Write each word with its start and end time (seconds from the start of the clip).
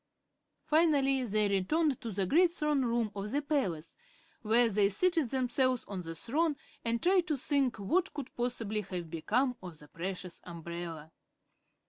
Finally 0.65 1.23
they 1.25 1.47
returned 1.47 2.01
to 2.01 2.11
the 2.11 2.25
great 2.25 2.49
throne 2.49 2.83
room 2.83 3.11
of 3.15 3.29
the 3.29 3.39
palace, 3.39 3.95
where 4.41 4.67
they 4.67 4.89
seated 4.89 5.29
themselves 5.29 5.85
on 5.87 6.01
the 6.01 6.15
throne 6.15 6.55
and 6.83 7.03
tried 7.03 7.27
to 7.27 7.37
think 7.37 7.77
what 7.77 8.11
could 8.11 8.35
possibly 8.35 8.81
have 8.81 9.11
become 9.11 9.55
of 9.61 9.77
the 9.77 9.87
precious 9.87 10.41
umbrella. 10.43 11.11